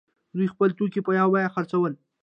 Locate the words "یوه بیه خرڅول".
1.19-1.93